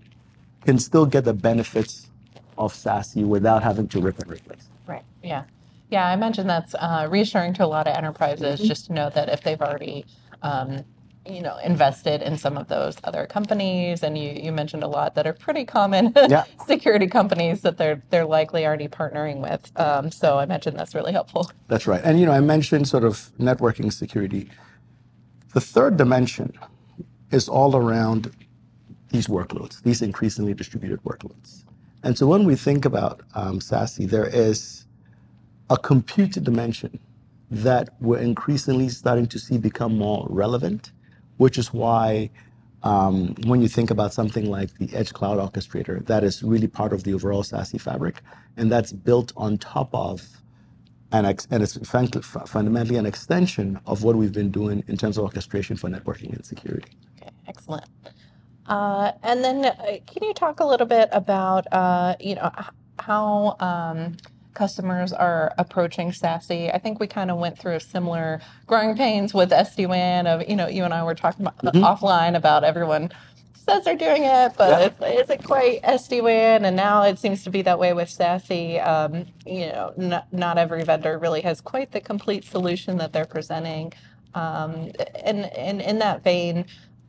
can 0.65 0.79
still 0.79 1.05
get 1.07 1.25
the 1.25 1.35
benefits 1.35 2.11
of 2.57 2.73
SASE 2.73 3.27
without 3.27 3.63
having 3.63 3.89
to 3.89 4.01
rip 4.01 4.19
and 4.21 4.31
replace. 4.31 4.69
Right. 4.87 5.03
Yeah. 5.23 5.45
Yeah. 5.91 6.07
I 6.07 6.15
imagine 6.15 6.47
that's 6.47 6.75
uh, 6.75 7.09
reassuring 7.11 7.55
to 7.55 7.65
a 7.65 7.67
lot 7.67 7.87
of 7.89 7.97
enterprises 7.97 8.61
just 8.61 8.87
to 8.87 8.93
know 8.93 9.11
that 9.11 9.29
if 9.29 9.43
they've 9.43 9.61
already, 9.61 10.07
um, 10.43 10.85
you 11.27 11.43
know, 11.43 11.57
invested 11.59 12.23
in 12.23 12.37
some 12.39 12.57
of 12.59 12.69
those 12.69 12.97
other 13.05 13.27
companies, 13.27 14.03
and 14.03 14.19
you, 14.19 14.31
you 14.31 14.53
mentioned 14.53 14.83
a 14.83 14.89
lot 14.89 15.15
that 15.15 15.27
are 15.27 15.35
pretty 15.35 15.65
common 15.65 16.13
Yeah. 16.31 16.45
security 16.67 17.07
companies 17.07 17.63
that 17.63 17.79
they're 17.79 18.03
they're 18.11 18.27
likely 18.27 18.67
already 18.67 18.89
partnering 18.89 19.41
with. 19.41 19.71
Um, 19.79 20.11
so 20.11 20.39
I 20.39 20.45
imagine 20.45 20.77
that's 20.77 20.95
really 20.95 21.13
helpful. 21.13 21.51
That's 21.69 21.87
right. 21.87 22.03
And 22.05 22.21
you 22.21 22.27
know, 22.27 22.33
I 22.33 22.41
mentioned 22.41 22.89
sort 22.89 23.05
of 23.05 23.31
networking 23.39 23.93
security. 23.93 24.51
The 25.55 25.61
third 25.61 25.97
dimension 25.97 26.53
is 27.31 27.49
all 27.49 27.77
around 27.77 28.33
these 29.11 29.29
workloads, 29.29 29.83
these 29.83 30.03
increasingly 30.03 30.55
distributed 30.55 31.03
workloads. 31.05 31.65
And 32.03 32.19
so 32.19 32.27
when 32.27 32.45
we 32.45 32.57
think 32.57 32.85
about 32.85 33.23
um, 33.35 33.61
SASE, 33.61 34.09
there 34.11 34.27
is 34.27 34.87
a 35.71 35.77
compute 35.79 36.33
dimension 36.33 36.99
that 37.53 37.91
we're 38.01 38.19
increasingly 38.19 38.89
starting 38.89 39.27
to 39.27 39.39
see 39.39 39.59
become 39.59 39.97
more 39.97 40.27
relevant, 40.31 40.93
which 41.37 41.59
is 41.59 41.73
why 41.73 42.31
um, 42.83 43.35
when 43.45 43.61
you 43.61 43.69
think 43.69 43.91
about 43.91 44.13
something 44.13 44.51
like 44.51 44.77
the 44.79 44.89
Edge 44.95 45.13
Cloud 45.13 45.39
Orchestrator, 45.39 46.05
that 46.07 46.25
is 46.25 46.43
really 46.43 46.67
part 46.67 46.93
of 46.93 47.05
the 47.05 47.13
overall 47.13 47.43
SASE 47.43 47.81
fabric, 47.81 48.23
and 48.57 48.73
that's 48.73 48.93
built 48.93 49.33
on 49.37 49.59
top 49.59 49.91
of 49.95 50.23
and, 51.13 51.27
ex- 51.27 51.47
and 51.51 51.63
it's 51.63 51.77
fundamentally 51.87 52.97
an 52.97 53.05
extension 53.05 53.79
of 53.87 54.03
what 54.03 54.17
we've 54.17 54.33
been 54.33 54.51
doing 54.51 54.83
in 54.89 54.97
terms 54.97 55.19
of 55.19 55.25
orchestration 55.25 55.77
for 55.77 55.91
networking 55.91 56.33
and 56.33 56.45
security. 56.45 56.93
Okay, 57.21 57.31
excellent. 57.47 57.85
Uh, 58.67 59.13
and 59.23 59.45
then, 59.45 59.67
uh, 59.67 59.75
can 60.07 60.23
you 60.23 60.33
talk 60.33 60.61
a 60.61 60.65
little 60.65 60.87
bit 60.87 61.11
about, 61.13 61.71
uh, 61.73 62.17
you 62.19 62.35
know, 62.35 62.51
how 62.99 63.57
um, 63.61 64.17
customers 64.55 65.13
are 65.13 65.53
approaching 65.59 66.11
SASE? 66.11 66.75
I 66.75 66.79
think 66.79 67.01
we 67.01 67.07
kind 67.07 67.31
of 67.31 67.39
went 67.39 67.59
through 67.59 67.75
a 67.75 67.81
similar 67.81 68.41
growing 68.67 68.97
pains 68.97 69.35
with 69.35 69.51
SD-WAN. 69.51 70.27
Of 70.27 70.49
you 70.49 70.57
know, 70.57 70.69
you 70.69 70.85
and 70.85 70.95
I 70.95 71.03
were 71.05 71.15
talking 71.15 71.47
about, 71.47 71.75
offline 71.75 72.37
about 72.37 72.65
everyone 72.65 73.11
says 73.65 73.85
they're 73.85 73.97
doing 73.97 74.25
it, 74.25 74.53
but 74.57 74.95
Yeah. 75.01 75.07
is 75.09 75.31
it 75.31 75.45
quite 75.45 75.83
SD-WAN? 75.83 76.65
And 76.65 76.77
now 76.77 77.03
it 77.03 77.19
seems 77.19 77.45
to 77.45 77.51
be 77.51 77.63
that 77.63 77.79
way 77.79 77.93
with 77.93 78.09
SASE. 78.09 78.85
Um, 78.87 79.27
you 79.47 79.67
know, 79.67 79.93
not, 79.97 80.33
not 80.33 80.59
every 80.59 80.83
vendor 80.85 81.19
really 81.19 81.41
has 81.43 81.61
quite 81.61 81.93
the 81.93 82.01
complete 82.01 82.45
solution 82.45 82.99
that 82.99 83.13
they're 83.13 83.25
presenting. 83.25 83.93
Um, 84.35 84.91
and, 85.25 85.45
and 85.57 85.81
in 85.81 85.99
that 86.01 86.25
vein, 86.25 86.65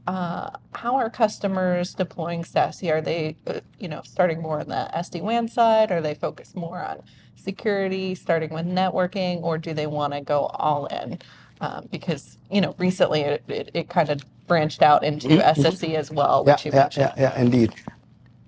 uh, 0.07 0.49
how 0.73 0.95
are 0.95 1.09
customers 1.09 1.93
deploying 1.93 2.43
SASE? 2.43 2.91
Are 2.91 3.01
they, 3.01 3.37
uh, 3.47 3.61
you 3.79 3.87
know, 3.87 4.01
starting 4.03 4.41
more 4.41 4.59
on 4.59 4.67
the 4.67 4.89
SD-WAN 4.95 5.47
side? 5.47 5.91
Are 5.91 6.01
they 6.01 6.13
focused 6.15 6.55
more 6.55 6.79
on 6.83 7.01
security, 7.35 8.15
starting 8.15 8.53
with 8.53 8.65
networking, 8.65 9.41
or 9.41 9.57
do 9.57 9.73
they 9.73 9.87
want 9.87 10.13
to 10.13 10.21
go 10.21 10.47
all 10.47 10.87
in? 10.87 11.19
Um, 11.61 11.87
because 11.91 12.37
you 12.51 12.59
know, 12.61 12.75
recently 12.77 13.21
it, 13.21 13.43
it, 13.47 13.71
it 13.73 13.89
kind 13.89 14.09
of 14.09 14.21
branched 14.47 14.81
out 14.81 15.03
into 15.05 15.29
SSE 15.29 15.95
as 15.95 16.11
well, 16.11 16.43
Yeah, 16.45 16.53
which 16.53 16.65
you 16.65 16.71
yeah, 16.71 16.77
mentioned. 16.81 17.13
yeah, 17.17 17.31
yeah, 17.35 17.41
indeed. 17.41 17.73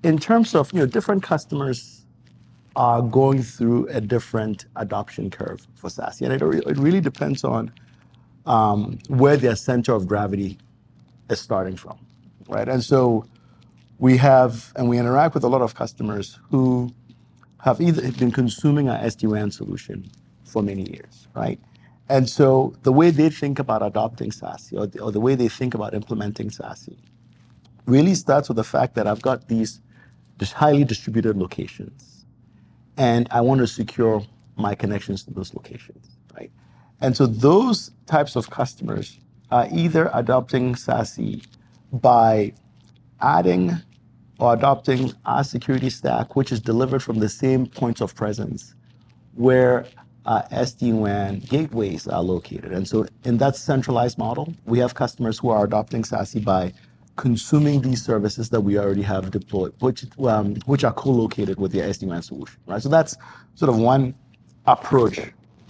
In 0.04 0.18
terms 0.20 0.56
of 0.56 0.72
you 0.74 0.80
know, 0.80 0.86
different 0.86 1.24
customers 1.24 2.06
are 2.76 3.02
going 3.02 3.42
through 3.42 3.88
a 3.90 4.02
different 4.02 4.66
adoption 4.76 5.30
curve 5.30 5.66
for 5.76 5.90
SASE, 5.90 6.22
and 6.22 6.34
it, 6.34 6.42
it 6.68 6.78
really 6.78 7.02
depends 7.02 7.44
on 7.46 7.72
um, 8.46 9.00
where 9.08 9.38
their 9.38 9.56
center 9.56 9.94
of 9.94 10.08
gravity 10.08 10.58
is 11.29 11.39
starting 11.39 11.75
from, 11.75 11.98
right? 12.48 12.67
And 12.67 12.84
so 12.84 13.25
we 13.98 14.17
have, 14.17 14.72
and 14.75 14.89
we 14.89 14.98
interact 14.98 15.34
with 15.34 15.44
a 15.44 15.48
lot 15.48 15.62
of 15.62 15.75
customers 15.75 16.39
who 16.50 16.94
have 17.60 17.82
either 17.82 18.12
been 18.12 18.32
consuming 18.32 18.89
our 18.89 19.00
SD-WAN 19.00 19.51
solution 19.51 20.10
for 20.44 20.62
many 20.62 20.89
years, 20.91 21.27
right? 21.36 21.60
And 22.10 22.29
so 22.29 22.75
the 22.84 22.91
way 22.91 23.10
they 23.10 23.29
think 23.29 23.58
about 23.58 23.82
adopting 23.82 24.29
SASE 24.29 24.77
or 24.77 24.86
the, 24.86 25.00
or 25.00 25.12
the 25.12 25.20
way 25.20 25.34
they 25.36 25.48
think 25.48 25.74
about 25.74 25.94
implementing 25.94 26.50
SASE 26.50 26.96
really 27.86 28.13
starts 28.13 28.48
with 28.48 28.58
the 28.58 28.63
fact 28.63 28.96
that 28.96 29.08
I've 29.08 29.22
got 29.22 29.48
these 29.48 29.82
highly 30.53 30.84
distributed 30.84 31.38
locations 31.38 32.25
and 32.98 33.27
I 33.32 33.41
want 33.41 33.60
to 33.60 33.67
secure 33.67 34.24
my 34.55 34.75
connections 34.75 35.24
to 35.24 35.34
those 35.34 35.53
locations, 35.53 36.17
right? 36.38 36.51
And 37.01 37.15
so 37.17 37.25
those 37.25 37.91
types 38.05 38.36
of 38.36 38.50
customers 38.50 39.20
are 39.52 39.68
either 39.72 40.10
adopting 40.14 40.75
SASE 40.75 41.46
by 41.94 42.54
adding 43.22 43.72
or 44.40 44.54
adopting 44.54 45.14
our 45.25 45.44
security 45.44 45.90
stack, 45.90 46.36
which 46.36 46.52
is 46.52 46.60
delivered 46.60 47.02
from 47.02 47.20
the 47.20 47.30
same 47.30 47.66
points 47.66 48.02
of 48.02 48.16
presence 48.16 48.75
where 49.34 49.86
uh, 50.25 50.42
SD-WAN 50.52 51.40
gateways 51.40 52.08
are 52.08 52.22
located. 52.22 52.72
And 52.72 52.88
so 52.88 53.06
in 53.24 53.38
that 53.38 53.56
centralized 53.56 54.18
model, 54.18 54.54
we 54.66 54.80
have 54.80 54.96
customers 54.96 55.38
who 55.40 55.50
are 55.50 55.64
adopting 55.64 56.04
SASE 56.04 56.44
by 56.44 56.74
consuming 57.16 57.82
these 57.82 58.04
services 58.04 58.50
that 58.50 58.62
we 58.62 58.78
already 58.78 59.04
have 59.04 59.32
deployed, 59.32 59.74
which, 59.80 60.06
um, 60.25 60.56
which 60.66 60.84
are 60.84 60.94
co-located 60.94 61.60
with 61.60 61.72
the 61.72 61.80
SD-WAN 61.80 62.22
solution, 62.22 62.60
right? 62.66 62.82
So 62.82 62.90
that's 62.90 63.16
sort 63.54 63.70
of 63.70 63.78
one 63.78 64.16
approach 64.66 65.20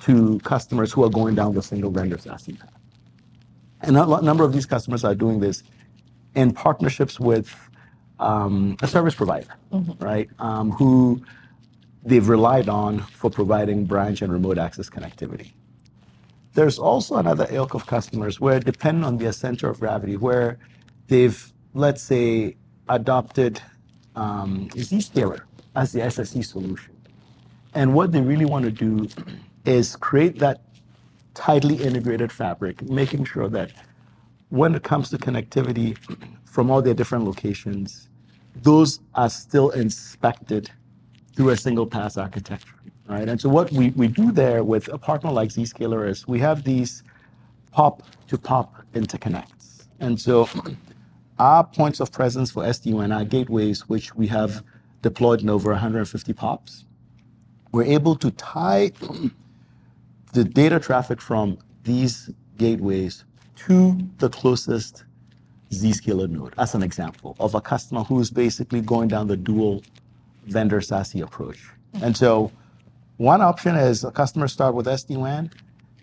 to 0.03 0.39
customers 0.39 0.91
who 0.91 1.03
are 1.03 1.09
going 1.09 1.35
down 1.35 1.53
the 1.53 1.61
single 1.61 1.91
vendor 1.91 2.17
SASE 2.17 2.59
path. 2.59 2.74
And 3.85 3.97
a 3.97 4.21
number 4.21 4.43
of 4.43 4.51
these 4.51 4.65
customers 4.65 5.03
are 5.03 5.15
doing 5.15 5.39
this 5.39 5.63
in 6.35 6.53
partnerships 6.53 7.19
with 7.19 7.55
um, 8.19 8.77
a 8.81 8.87
service 8.87 9.15
provider, 9.15 9.53
mm-hmm. 9.71 10.03
right? 10.03 10.29
Um, 10.39 10.71
who 10.71 11.21
they've 12.03 12.27
relied 12.27 12.69
on 12.69 12.99
for 12.99 13.29
providing 13.29 13.85
branch 13.85 14.21
and 14.21 14.31
remote 14.31 14.57
access 14.57 14.89
connectivity. 14.89 15.53
There's 16.53 16.79
also 16.79 17.17
another 17.17 17.47
ilk 17.49 17.73
of 17.73 17.85
customers 17.85 18.39
where, 18.39 18.59
depending 18.59 19.03
on 19.03 19.17
their 19.17 19.33
center 19.33 19.69
of 19.69 19.79
gravity, 19.79 20.15
where 20.15 20.57
they've, 21.07 21.53
let's 21.73 22.01
say, 22.01 22.55
adopted 22.89 23.61
um, 24.15 24.69
Zscaler 24.69 25.41
as 25.75 25.91
the 25.91 25.99
SSE 25.99 26.45
solution. 26.45 26.95
And 27.73 27.93
what 27.93 28.13
they 28.13 28.21
really 28.21 28.45
want 28.45 28.63
to 28.65 28.71
do 28.71 29.09
is 29.65 29.95
create 29.97 30.39
that 30.39 30.61
tightly 31.35 31.75
integrated 31.75 32.31
fabric, 32.31 32.81
making 32.89 33.25
sure 33.25 33.47
that 33.49 33.71
when 34.49 34.73
it 34.73 34.83
comes 34.83 35.09
to 35.09 35.17
connectivity 35.17 35.97
from 36.45 36.71
all 36.71 36.81
their 36.81 36.93
different 36.93 37.25
locations, 37.25 38.09
those 38.63 39.01
are 39.13 39.29
still 39.29 39.69
inspected 39.71 40.71
through 41.35 41.49
a 41.49 41.57
single 41.57 41.85
pass 41.85 42.17
architecture, 42.17 42.75
right? 43.07 43.27
And 43.27 43.39
so 43.39 43.49
what 43.49 43.71
we, 43.71 43.89
we 43.91 44.07
do 44.07 44.31
there 44.31 44.63
with 44.63 44.87
a 44.87 44.97
partner 44.97 45.29
like 45.31 45.49
Zscaler 45.49 46.09
is 46.09 46.27
we 46.27 46.39
have 46.39 46.63
these 46.63 47.03
pop 47.71 48.03
to 48.29 48.37
pop 48.37 48.73
interconnects. 48.93 49.87
And 49.99 50.19
so 50.19 50.47
our 51.37 51.63
points 51.65 51.99
of 51.99 52.11
presence 52.11 52.51
for 52.51 52.63
SD-WAN, 52.63 53.11
our 53.11 53.25
gateways, 53.25 53.89
which 53.89 54.15
we 54.15 54.27
have 54.27 54.63
deployed 55.01 55.41
in 55.41 55.49
over 55.49 55.71
150 55.71 56.33
POPs, 56.33 56.85
we're 57.73 57.83
able 57.83 58.15
to 58.15 58.31
tie 58.31 58.91
the 60.35 60.43
data 60.43 60.81
traffic 60.81 61.21
from 61.21 61.57
these 61.83 62.29
gateways 62.57 63.23
to 63.55 63.97
the 64.17 64.27
closest 64.27 65.05
Zscaler 65.71 66.29
node, 66.29 66.53
as 66.57 66.75
an 66.75 66.83
example 66.83 67.37
of 67.39 67.55
a 67.55 67.61
customer 67.61 68.03
who's 68.03 68.29
basically 68.29 68.81
going 68.81 69.07
down 69.07 69.27
the 69.27 69.37
dual 69.37 69.81
vendor 70.45 70.81
SASE 70.81 71.23
approach. 71.23 71.59
And 72.01 72.15
so 72.15 72.51
one 73.15 73.41
option 73.41 73.75
is 73.77 74.03
a 74.03 74.11
customer 74.11 74.49
start 74.49 74.75
with 74.75 74.87
SD-WAN. 74.87 75.51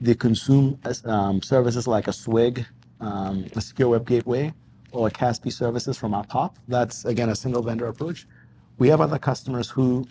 They 0.01 0.15
consume 0.15 0.81
um, 1.05 1.43
services 1.43 1.87
like 1.87 2.09
a 2.09 2.13
SWIG, 2.13 2.65
um, 3.01 3.45
a 3.55 3.61
secure 3.61 3.91
web 3.91 4.07
gateway, 4.07 4.55
or 4.93 5.09
a 5.09 5.11
CASB 5.11 5.53
services 5.53 5.99
from 5.99 6.15
our 6.15 6.25
POP. 6.25 6.59
That's, 6.69 7.05
again, 7.05 7.29
a 7.29 7.37
single 7.37 7.63
vendor 7.63 7.87
approach. 7.87 8.27
We 8.79 8.89
have 8.89 9.03
other 9.03 9.19
customers 9.19 9.69
who 9.69 10.09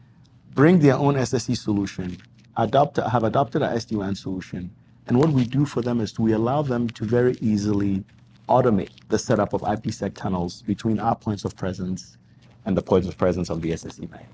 bring 0.54 0.78
their 0.78 0.94
own 0.94 1.14
SSE 1.14 1.56
solution, 1.56 2.18
adopt, 2.56 2.96
have 2.96 3.24
adopted 3.24 3.62
our 3.62 3.72
SD-WAN 3.72 4.14
solution, 4.14 4.70
and 5.06 5.18
what 5.18 5.30
we 5.30 5.44
do 5.44 5.64
for 5.66 5.82
them 5.82 6.00
is 6.00 6.18
we 6.18 6.32
allow 6.32 6.62
them 6.62 6.88
to 6.90 7.04
very 7.04 7.36
easily 7.40 8.04
automate 8.48 8.90
the 9.08 9.18
setup 9.18 9.52
of 9.52 9.62
IPsec 9.62 10.14
tunnels 10.14 10.62
between 10.62 10.98
our 10.98 11.16
points 11.16 11.44
of 11.44 11.56
presence 11.56 12.16
and 12.64 12.76
the 12.76 12.82
points 12.82 13.08
of 13.08 13.16
presence 13.16 13.50
of 13.50 13.60
the 13.62 13.70
SSE 13.70 14.10
bank. 14.10 14.26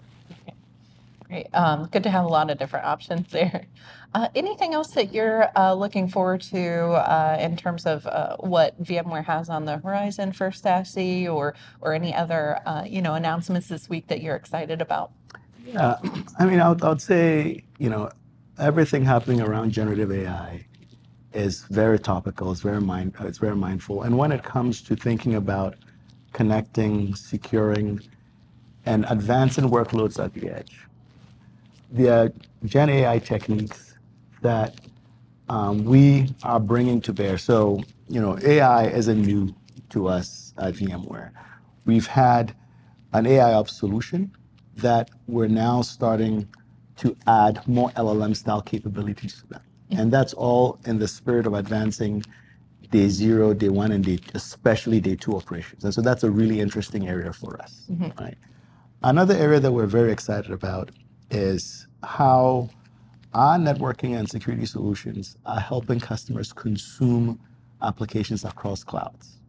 Great. 1.30 1.46
Um, 1.54 1.86
good 1.92 2.02
to 2.02 2.10
have 2.10 2.24
a 2.24 2.28
lot 2.28 2.50
of 2.50 2.58
different 2.58 2.86
options 2.86 3.30
there. 3.30 3.66
Uh, 4.12 4.26
anything 4.34 4.74
else 4.74 4.90
that 4.90 5.14
you're 5.14 5.48
uh, 5.56 5.72
looking 5.72 6.08
forward 6.08 6.40
to 6.40 6.58
uh, 6.58 7.38
in 7.40 7.56
terms 7.56 7.86
of 7.86 8.04
uh, 8.08 8.36
what 8.38 8.76
VMware 8.82 9.24
has 9.24 9.48
on 9.48 9.64
the 9.64 9.78
horizon 9.78 10.32
for 10.32 10.50
SASE 10.50 11.32
or 11.32 11.54
or 11.80 11.94
any 11.94 12.12
other 12.12 12.58
uh, 12.66 12.82
you 12.84 13.00
know 13.02 13.14
announcements 13.14 13.68
this 13.68 13.88
week 13.88 14.08
that 14.08 14.20
you're 14.20 14.34
excited 14.34 14.82
about? 14.82 15.12
Yeah, 15.72 15.96
I 16.38 16.46
mean, 16.46 16.60
I 16.60 16.70
would, 16.70 16.82
I 16.84 16.90
would 16.90 17.02
say 17.02 17.64
you 17.78 17.90
know 17.90 18.10
everything 18.58 19.04
happening 19.04 19.40
around 19.42 19.72
generative 19.72 20.12
AI 20.12 20.66
is 21.34 21.62
very 21.70 21.98
topical. 21.98 22.52
It's 22.52 22.62
very 22.62 22.80
mind. 22.80 23.14
It's 23.20 23.38
very 23.38 23.56
mindful. 23.56 24.02
And 24.02 24.18
when 24.18 24.32
it 24.32 24.44
comes 24.44 24.82
to 24.82 24.96
thinking 24.96 25.34
about 25.36 25.76
connecting, 26.32 27.14
securing, 27.14 28.00
and 28.86 29.06
advancing 29.10 29.66
workloads 29.66 30.22
at 30.22 30.34
the 30.34 30.50
edge. 30.50 30.78
There 31.90 32.12
are 32.26 32.32
Gen 32.66 32.90
AI 32.90 33.18
techniques 33.20 33.94
that 34.42 34.76
um, 35.48 35.84
we 35.84 36.34
are 36.44 36.60
bringing 36.60 37.00
to 37.02 37.12
bear. 37.12 37.38
So, 37.38 37.80
you 38.08 38.20
know, 38.20 38.38
AI 38.44 38.86
isn't 38.88 39.22
new 39.22 39.54
to 39.90 40.08
us 40.08 40.54
at 40.58 40.74
VMware. 40.74 41.32
We've 41.86 42.06
had 42.06 42.54
an 43.12 43.26
AI 43.26 43.54
ops 43.54 43.78
solution 43.78 44.32
that 44.80 45.10
we're 45.26 45.48
now 45.48 45.82
starting 45.82 46.48
to 46.96 47.16
add 47.26 47.66
more 47.66 47.90
LLM 47.90 48.36
style 48.36 48.60
capabilities 48.60 49.40
to 49.40 49.46
them. 49.48 49.62
And 49.90 50.12
that's 50.12 50.34
all 50.34 50.78
in 50.84 50.98
the 50.98 51.08
spirit 51.08 51.46
of 51.46 51.54
advancing 51.54 52.22
day 52.90 53.08
zero, 53.08 53.54
day 53.54 53.68
one, 53.68 53.92
and 53.92 54.04
day, 54.04 54.18
especially 54.34 55.00
day 55.00 55.16
two 55.16 55.36
operations. 55.36 55.84
And 55.84 55.94
so 55.94 56.02
that's 56.02 56.24
a 56.24 56.30
really 56.30 56.60
interesting 56.60 57.08
area 57.08 57.32
for 57.32 57.60
us, 57.62 57.86
mm-hmm. 57.90 58.10
right? 58.22 58.36
Another 59.02 59.34
area 59.34 59.60
that 59.60 59.72
we're 59.72 59.86
very 59.86 60.12
excited 60.12 60.50
about 60.50 60.90
is 61.30 61.86
how 62.02 62.68
our 63.32 63.56
networking 63.58 64.18
and 64.18 64.28
security 64.28 64.66
solutions 64.66 65.36
are 65.46 65.60
helping 65.60 66.00
customers 66.00 66.52
consume 66.52 67.38
applications 67.82 68.44
across 68.44 68.84
clouds. 68.84 69.39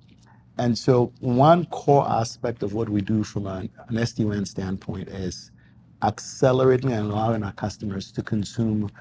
And 0.62 0.78
so 0.78 1.12
one 1.22 1.66
core 1.66 2.08
aspect 2.08 2.62
of 2.62 2.76
what 2.76 2.88
we 2.88 3.02
do 3.02 3.24
from 3.24 3.48
an, 3.48 3.68
an 3.90 4.46
standpoint 4.46 5.10
is 5.10 5.50
accelerating 6.04 6.92
and 6.92 7.12
allowing 7.12 7.42
our 7.42 7.54
customers 7.54 8.12
to 8.12 8.22
consume 8.22 8.92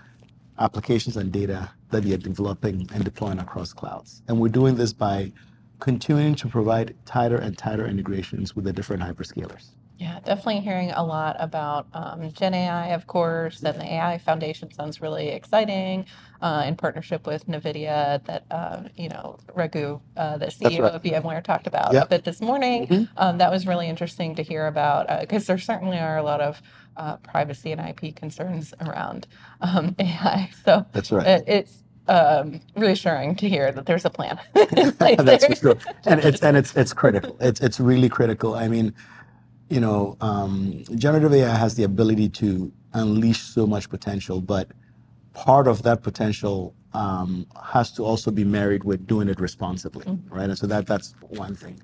applications 0.59 1.19
and 1.19 1.31
data 1.31 1.71
that 1.91 2.05
they 2.05 2.15
are 2.15 2.17
developing 2.17 2.89
and 2.95 3.05
deploying 3.05 3.41
across 3.41 3.75
clouds. 3.75 4.23
And 4.27 4.41
we're 4.41 4.49
doing 4.49 4.75
this 4.77 4.95
by 4.95 5.35
continuing 5.81 6.35
to 6.37 6.49
provide 6.49 6.97
tighter 7.05 7.37
and 7.37 7.59
tighter 7.59 7.87
integrations 7.87 8.57
with 8.57 8.65
the 8.65 8.73
different 8.73 9.03
hyperscalers. 9.03 9.75
Yeah, 10.01 10.19
definitely 10.21 10.61
hearing 10.61 10.93
a 10.93 11.05
lot 11.05 11.37
about 11.39 11.87
um, 11.93 12.33
Gen 12.33 12.55
AI, 12.55 12.95
of 12.95 13.07
course, 13.07 13.63
and 13.63 13.79
the 13.79 13.85
AI 13.85 14.17
Foundation 14.17 14.73
sounds 14.73 15.03
really 15.03 15.29
exciting. 15.29 16.07
Uh, 16.41 16.65
in 16.67 16.75
partnership 16.75 17.27
with 17.27 17.47
NVIDIA, 17.47 18.25
that 18.25 18.45
uh, 18.51 18.85
you 18.97 19.11
know 19.11 19.37
Raghu, 19.55 20.01
uh, 20.17 20.39
the 20.39 20.47
CEO 20.47 20.81
right. 20.81 20.93
of 20.93 21.03
VMware, 21.03 21.45
talked 21.45 21.67
about 21.67 21.93
yep. 21.93 22.07
a 22.07 22.09
bit 22.09 22.25
this 22.25 22.41
morning. 22.41 22.87
Mm-hmm. 22.87 23.19
Um, 23.19 23.37
that 23.37 23.51
was 23.51 23.67
really 23.67 23.89
interesting 23.89 24.35
to 24.37 24.43
hear 24.43 24.69
about 24.69 25.21
because 25.21 25.45
uh, 25.45 25.53
there 25.53 25.59
certainly 25.59 25.99
are 25.99 26.17
a 26.17 26.23
lot 26.23 26.41
of 26.41 26.63
uh, 26.97 27.17
privacy 27.19 27.73
and 27.73 27.81
IP 27.87 28.17
concerns 28.17 28.73
around 28.81 29.27
um, 29.61 29.95
AI. 29.99 30.49
So 30.65 30.87
that's 30.93 31.13
right. 31.13 31.27
It, 31.27 31.45
it's 31.47 31.83
um, 32.09 32.61
reassuring 32.75 33.37
to 33.37 33.49
hear 33.49 33.71
that 33.73 33.87
there's 33.87 34.05
a 34.05 34.11
plan. 34.11 34.41
That's 34.55 35.45
for 35.45 35.55
sure, 35.55 35.77
and 36.07 36.21
it's 36.21 36.43
and 36.43 36.57
it's 36.57 36.77
it's 36.77 36.93
critical. 36.93 37.37
It's 37.41 37.61
it's 37.61 37.79
really 37.79 38.09
critical. 38.09 38.55
I 38.55 38.67
mean, 38.67 38.95
you 39.71 39.81
know, 39.81 40.17
um, 40.21 40.85
generative 40.97 41.33
AI 41.33 41.55
has 41.55 41.77
the 41.77 41.85
ability 41.85 42.29
to 42.29 42.71
unleash 42.93 43.41
so 43.41 43.67
much 43.67 43.89
potential, 43.89 44.41
but 44.41 44.69
part 45.33 45.69
of 45.69 45.85
that 45.85 46.03
potential 46.03 46.75
um, 46.93 47.47
has 47.65 47.93
to 47.93 48.05
also 48.05 48.33
be 48.33 48.45
married 48.45 48.83
with 48.83 49.07
doing 49.07 49.29
it 49.29 49.39
responsibly, 49.39 50.05
mm-hmm. 50.05 50.35
right? 50.35 50.49
And 50.51 50.59
so 50.59 50.67
that 50.67 50.87
that's 50.87 51.15
one 51.29 51.55
thing. 51.55 51.81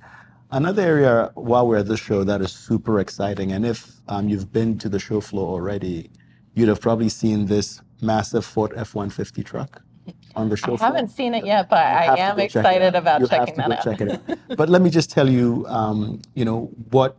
Another 0.50 0.82
area 0.82 1.30
while 1.34 1.66
we're 1.66 1.78
at 1.78 1.86
this 1.86 2.00
show 2.00 2.24
that 2.24 2.40
is 2.40 2.52
super 2.52 2.98
exciting, 3.00 3.52
and 3.52 3.64
if 3.64 4.00
um, 4.08 4.28
you've 4.28 4.52
been 4.52 4.78
to 4.78 4.88
the 4.88 4.98
show 4.98 5.20
floor 5.20 5.48
already, 5.48 6.10
you'd 6.54 6.68
have 6.68 6.80
probably 6.80 7.08
seen 7.08 7.46
this 7.46 7.80
massive 8.02 8.44
Ford 8.44 8.72
F-150 8.76 9.44
truck 9.44 9.82
on 10.36 10.48
the 10.48 10.56
show 10.56 10.66
floor. 10.66 10.74
I 10.74 10.78
floor. 10.78 10.92
haven't 10.92 11.08
seen 11.10 11.34
it 11.34 11.46
yet, 11.46 11.68
but 11.70 11.78
I 11.78 12.16
am 12.18 12.38
excited 12.40 12.96
about 12.96 13.20
you 13.20 13.28
checking 13.28 13.56
that 13.56 13.72
out. 13.72 13.84
Check 13.84 14.00
it 14.00 14.10
out. 14.12 14.38
but 14.56 14.68
let 14.68 14.82
me 14.82 14.90
just 14.90 15.10
tell 15.10 15.28
you, 15.28 15.64
um, 15.68 16.20
you 16.34 16.44
know, 16.44 16.66
what 16.90 17.16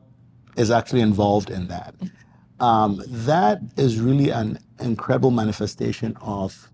is 0.57 0.71
actually 0.71 1.01
involved 1.01 1.49
in 1.51 1.67
that. 1.69 1.95
um, 2.59 3.01
that 3.07 3.61
is 3.77 3.99
really 3.99 4.31
an 4.31 4.59
incredible 4.81 5.31
manifestation 5.31 6.17
of 6.21 6.71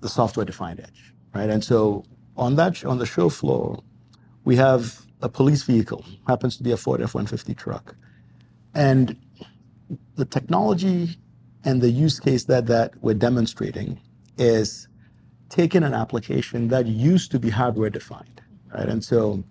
the 0.00 0.08
software-defined 0.08 0.80
edge, 0.80 1.14
right? 1.34 1.50
And 1.50 1.64
so 1.64 2.04
on 2.36 2.56
that 2.56 2.84
on 2.84 2.98
the 2.98 3.06
show 3.06 3.28
floor, 3.28 3.82
we 4.44 4.56
have 4.56 5.02
a 5.22 5.28
police 5.28 5.64
vehicle, 5.64 6.04
happens 6.28 6.56
to 6.58 6.62
be 6.64 6.72
a 6.72 6.78
Ford 6.78 7.02
F-150 7.02 7.56
truck, 7.56 7.96
and 8.74 9.16
the 10.16 10.24
technology 10.26 11.16
and 11.64 11.82
the 11.82 11.90
use 11.90 12.20
case 12.20 12.44
that 12.44 12.66
that 12.66 12.94
we're 13.02 13.14
demonstrating 13.14 14.00
is 14.38 14.88
taking 15.50 15.82
an 15.84 15.94
application 15.94 16.68
that 16.68 16.86
used 16.86 17.30
to 17.32 17.38
be 17.40 17.50
hardware 17.50 17.90
defined, 17.90 18.40
right? 18.74 18.88
And 18.88 19.04
so 19.04 19.44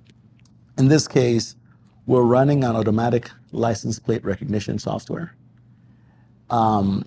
in 0.77 0.89
this 0.89 1.07
case, 1.07 1.55
we're 2.09 2.23
running 2.23 2.63
an 2.63 2.75
automatic 2.75 3.29
license 3.51 3.99
plate 3.99 4.25
recognition 4.25 4.79
software. 4.79 5.35
Um, 6.49 7.05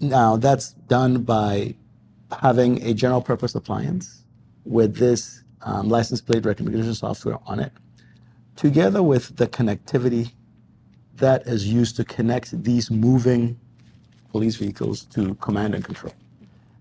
now 0.00 0.36
that's 0.36 0.72
done 0.88 1.22
by 1.22 1.76
having 2.36 2.82
a 2.82 2.92
general 2.92 3.22
purpose 3.22 3.54
appliance 3.54 4.24
with 4.64 4.96
this 4.96 5.44
um, 5.62 5.88
license 5.88 6.20
plate 6.20 6.44
recognition 6.44 6.92
software 6.92 7.38
on 7.46 7.60
it, 7.60 7.70
together 8.56 9.00
with 9.00 9.36
the 9.36 9.46
connectivity 9.46 10.32
that 11.14 11.46
is 11.46 11.68
used 11.72 11.94
to 11.94 12.04
connect 12.04 12.64
these 12.64 12.90
moving 12.90 13.56
police 14.32 14.56
vehicles 14.56 15.04
to 15.04 15.36
command 15.36 15.72
and 15.72 15.84
control. 15.84 16.12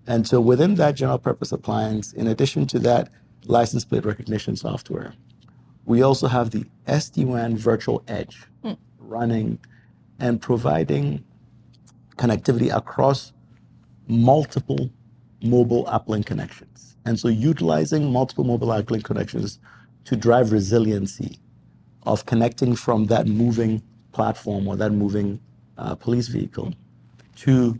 And 0.08 0.28
so 0.28 0.42
within 0.42 0.74
that 0.76 0.96
general 0.96 1.20
purpose 1.20 1.52
appliance, 1.52 2.12
in 2.12 2.26
addition 2.26 2.66
to 2.68 2.80
that 2.80 3.10
license 3.46 3.86
plate 3.86 4.04
recognition 4.04 4.56
software, 4.56 5.14
we 5.86 6.02
also 6.02 6.28
have 6.28 6.52
the 6.52 6.66
SD-WAN 6.88 7.58
virtual 7.58 8.04
edge 8.08 8.44
mm. 8.64 8.78
running 9.00 9.60
and 10.20 10.42
providing 10.42 11.24
connectivity 12.18 12.76
across 12.76 13.34
multiple 14.08 14.90
mobile 15.44 15.86
uplink 15.86 16.26
connections. 16.26 16.96
And 17.06 17.20
so 17.20 17.28
utilizing 17.28 18.12
multiple 18.12 18.44
mobile 18.44 18.70
uplink 18.70 19.04
connections 19.04 19.60
to 20.06 20.16
drive 20.16 20.52
resiliency 20.52 21.40
of 22.04 22.26
connecting 22.26 22.76
from 22.76 23.06
that 23.08 23.28
moving 23.28 23.82
platform 24.12 24.68
or 24.68 24.76
that 24.76 24.92
moving 24.92 25.40
uh, 25.78 25.96
police 25.96 26.28
vehicle 26.28 26.74
to 27.36 27.80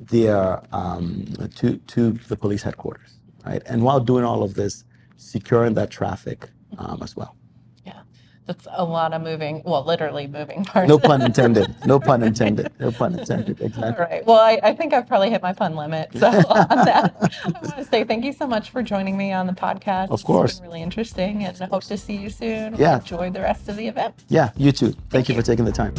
their 0.00 0.62
um, 0.74 1.26
to 1.56 1.76
to 1.76 2.12
the 2.28 2.36
police 2.36 2.62
headquarters, 2.62 3.20
right? 3.44 3.62
And 3.66 3.82
while 3.82 4.00
doing 4.00 4.24
all 4.24 4.42
of 4.42 4.54
this, 4.54 4.84
securing 5.16 5.74
that 5.74 5.90
traffic 5.90 6.48
um, 6.78 7.02
as 7.02 7.16
well. 7.16 7.36
Yeah, 7.84 8.00
that's 8.46 8.66
a 8.70 8.84
lot 8.84 9.12
of 9.12 9.22
moving, 9.22 9.62
well, 9.64 9.84
literally 9.84 10.26
moving 10.26 10.64
parts. 10.64 10.88
No 10.88 10.98
pun 10.98 11.22
intended. 11.30 11.74
No 11.86 12.00
pun 12.00 12.22
intended. 12.22 12.72
No 12.78 12.90
pun 12.90 13.18
intended. 13.18 13.60
Exactly. 13.60 14.04
All 14.04 14.10
right. 14.10 14.26
Well, 14.26 14.40
I, 14.40 14.58
I 14.62 14.74
think 14.74 14.92
I've 14.92 15.06
probably 15.06 15.30
hit 15.30 15.42
my 15.42 15.52
pun 15.52 15.76
limit. 15.76 16.10
So 16.14 16.26
on 16.28 16.84
that, 16.84 17.14
I 17.44 17.50
want 17.50 17.76
to 17.76 17.84
say 17.84 18.04
thank 18.04 18.24
you 18.24 18.32
so 18.32 18.46
much 18.46 18.70
for 18.70 18.82
joining 18.82 19.16
me 19.16 19.32
on 19.32 19.46
the 19.46 19.52
podcast. 19.52 20.10
Of 20.10 20.24
course. 20.24 20.52
It's 20.52 20.60
been 20.60 20.68
really 20.68 20.82
interesting 20.82 21.44
and 21.44 21.60
I 21.60 21.66
hope 21.66 21.84
to 21.84 21.96
see 21.96 22.16
you 22.16 22.30
soon. 22.30 22.76
Yeah. 22.76 22.98
Enjoy 22.98 23.30
the 23.30 23.40
rest 23.40 23.68
of 23.68 23.76
the 23.76 23.86
event. 23.86 24.14
Yeah, 24.28 24.50
you 24.56 24.72
too. 24.72 24.92
Thank, 24.92 25.10
thank 25.10 25.28
you, 25.28 25.34
you 25.34 25.40
for 25.40 25.46
taking 25.46 25.64
the 25.64 25.72
time. 25.72 25.94